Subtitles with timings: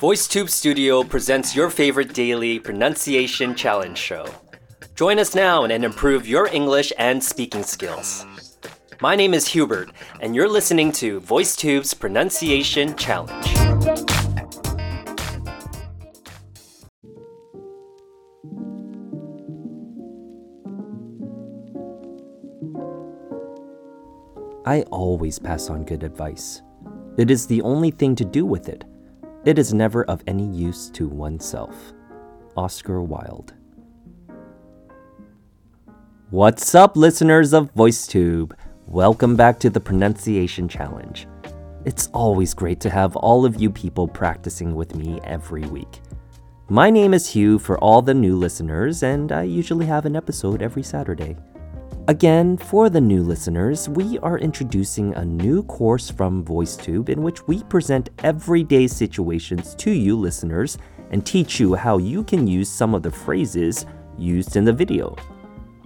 [0.00, 4.26] VoiceTube Studio presents your favorite daily pronunciation challenge show.
[4.96, 8.26] Join us now and improve your English and speaking skills.
[9.00, 9.90] My name is Hubert,
[10.20, 13.57] and you're listening to VoiceTube's Pronunciation Challenge.
[24.68, 26.60] I always pass on good advice.
[27.16, 28.84] It is the only thing to do with it.
[29.46, 31.94] It is never of any use to oneself.
[32.54, 33.54] Oscar Wilde.
[36.28, 38.52] What's up, listeners of VoiceTube?
[38.86, 41.26] Welcome back to the Pronunciation Challenge.
[41.86, 46.02] It's always great to have all of you people practicing with me every week.
[46.68, 50.60] My name is Hugh for all the new listeners, and I usually have an episode
[50.60, 51.38] every Saturday.
[52.08, 57.46] Again, for the new listeners, we are introducing a new course from VoiceTube in which
[57.46, 60.78] we present everyday situations to you listeners
[61.10, 63.84] and teach you how you can use some of the phrases
[64.16, 65.14] used in the video.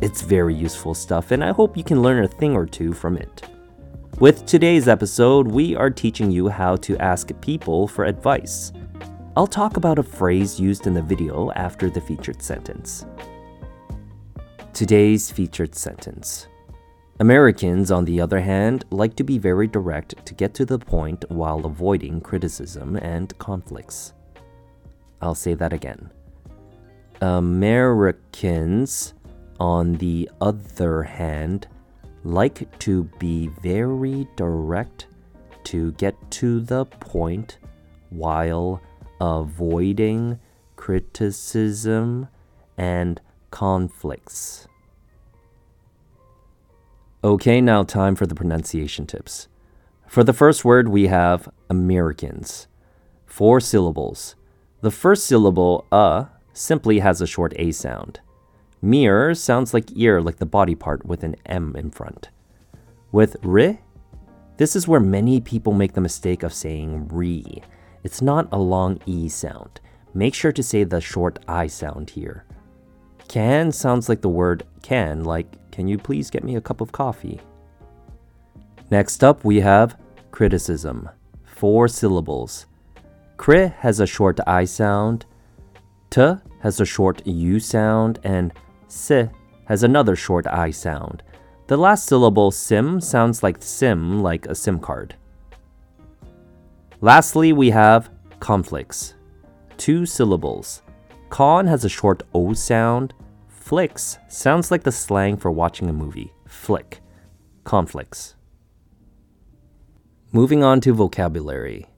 [0.00, 3.18] It's very useful stuff, and I hope you can learn a thing or two from
[3.18, 3.42] it.
[4.18, 8.72] With today's episode, we are teaching you how to ask people for advice.
[9.36, 13.04] I'll talk about a phrase used in the video after the featured sentence.
[14.76, 16.48] Today's featured sentence
[17.18, 21.24] Americans, on the other hand, like to be very direct to get to the point
[21.30, 24.12] while avoiding criticism and conflicts.
[25.22, 26.10] I'll say that again.
[27.22, 29.14] Americans,
[29.58, 31.68] on the other hand,
[32.22, 35.06] like to be very direct
[35.64, 37.56] to get to the point
[38.10, 38.82] while
[39.22, 40.38] avoiding
[40.76, 42.28] criticism
[42.76, 43.22] and
[43.56, 44.68] conflicts.
[47.24, 49.48] Okay, now time for the pronunciation tips.
[50.06, 52.66] For the first word, we have Americans.
[53.24, 54.34] Four syllables.
[54.82, 58.20] The first syllable, uh, simply has a short A sound.
[58.82, 62.28] Mir sounds like ear, like the body part with an M in front.
[63.10, 63.80] With ri,
[64.58, 67.62] this is where many people make the mistake of saying re.
[68.04, 69.80] It's not a long E sound.
[70.12, 72.44] Make sure to say the short I sound here.
[73.28, 76.92] Can sounds like the word can, like, can you please get me a cup of
[76.92, 77.40] coffee?
[78.90, 79.98] Next up, we have
[80.30, 81.08] criticism.
[81.44, 82.66] Four syllables.
[83.36, 85.26] Cri has a short I sound,
[86.10, 86.22] T
[86.60, 88.52] has a short U sound, and
[88.86, 89.28] S
[89.66, 91.22] has another short I sound.
[91.66, 95.16] The last syllable, sim, sounds like sim, like a SIM card.
[97.00, 98.08] Lastly, we have
[98.40, 99.14] conflicts.
[99.76, 100.82] Two syllables.
[101.36, 103.12] Con has a short O sound.
[103.46, 106.32] Flicks sounds like the slang for watching a movie.
[106.46, 107.02] Flick.
[107.62, 108.36] Conflicts.
[110.32, 111.88] Moving on to vocabulary.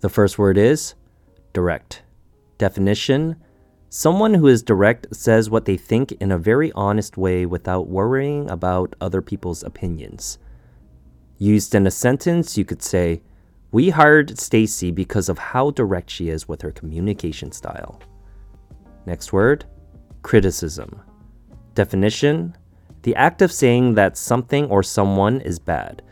[0.00, 0.92] The first word is
[1.54, 2.02] direct.
[2.58, 3.36] Definition
[3.88, 8.50] Someone who is direct says what they think in a very honest way without worrying
[8.50, 10.38] about other people's opinions.
[11.38, 13.22] Used in a sentence, you could say,
[13.70, 17.98] We hired Stacy because of how direct she is with her communication style.
[19.06, 19.64] Next word,
[20.22, 21.02] criticism.
[21.74, 22.56] Definition
[23.02, 26.02] The act of saying that something or someone is bad.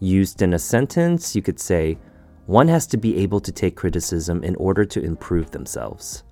[0.00, 1.98] Used in a sentence, you could say,
[2.46, 6.24] One has to be able to take criticism in order to improve themselves.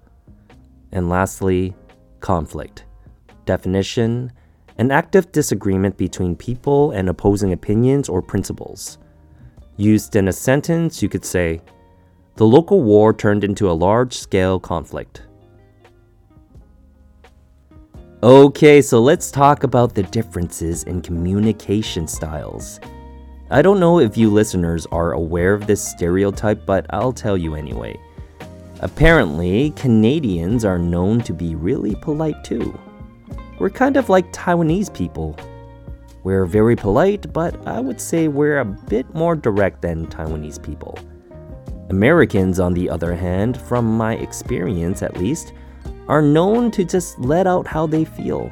[0.93, 1.75] And lastly,
[2.21, 2.84] conflict.
[3.44, 4.33] Definition
[4.78, 8.98] an active disagreement between people and opposing opinions or principles.
[9.78, 11.62] Used in a sentence, you could say,
[12.37, 15.22] The local war turned into a large scale conflict.
[18.26, 22.81] Okay, so let's talk about the differences in communication styles.
[23.53, 27.54] I don't know if you listeners are aware of this stereotype, but I'll tell you
[27.54, 27.97] anyway.
[28.81, 32.76] Apparently, Canadians are known to be really polite too.
[33.60, 35.36] We're kind of like Taiwanese people.
[36.25, 40.98] We're very polite, but I would say we're a bit more direct than Taiwanese people.
[41.91, 45.53] Americans, on the other hand, from my experience at least,
[46.08, 48.50] are known to just let out how they feel.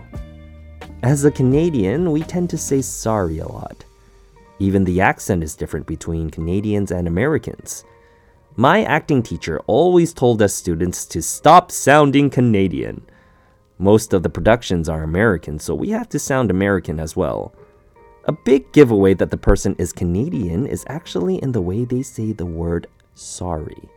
[1.02, 3.84] As a Canadian, we tend to say sorry a lot.
[4.58, 7.84] Even the accent is different between Canadians and Americans.
[8.56, 13.04] My acting teacher always told us students to stop sounding Canadian.
[13.78, 17.52] Most of the productions are American, so we have to sound American as well.
[18.26, 22.32] A big giveaway that the person is Canadian is actually in the way they say
[22.32, 23.88] the word sorry.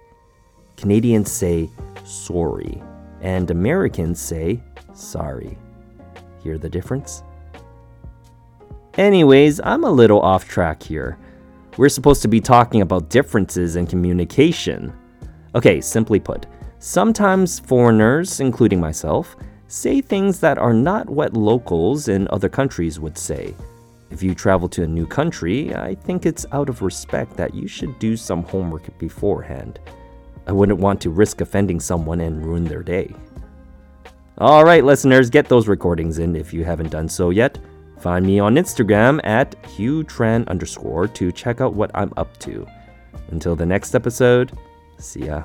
[0.75, 1.69] Canadians say
[2.03, 2.81] sorry,
[3.21, 4.61] and Americans say
[4.93, 5.57] sorry.
[6.43, 7.23] Hear the difference?
[8.95, 11.17] Anyways, I'm a little off track here.
[11.77, 14.91] We're supposed to be talking about differences in communication.
[15.53, 16.47] Okay, simply put,
[16.79, 19.35] sometimes foreigners, including myself,
[19.67, 23.53] say things that are not what locals in other countries would say.
[24.09, 27.67] If you travel to a new country, I think it's out of respect that you
[27.67, 29.79] should do some homework beforehand.
[30.47, 33.13] I wouldn't want to risk offending someone and ruin their day.
[34.39, 37.57] Alright, listeners, get those recordings in if you haven't done so yet.
[37.99, 42.65] Find me on Instagram at HughTran underscore to check out what I'm up to.
[43.31, 44.57] Until the next episode,
[44.97, 45.43] see ya.